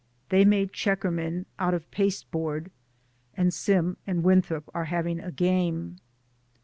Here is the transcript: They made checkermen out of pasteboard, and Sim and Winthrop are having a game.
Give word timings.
They 0.29 0.45
made 0.45 0.73
checkermen 0.73 1.45
out 1.59 1.75
of 1.75 1.91
pasteboard, 1.91 2.71
and 3.37 3.53
Sim 3.53 3.97
and 4.07 4.23
Winthrop 4.23 4.67
are 4.73 4.85
having 4.85 5.19
a 5.19 5.31
game. 5.31 5.97